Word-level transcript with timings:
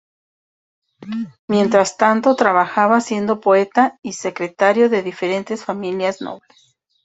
Mientras 1.47 1.95
tanto 1.95 2.35
trabajaba 2.35 3.01
siendo 3.01 3.39
poeta 3.39 3.99
y 4.01 4.13
secretario 4.13 4.89
de 4.89 5.03
diferentes 5.03 5.63
familias 5.63 6.21
nobles. 6.23 6.75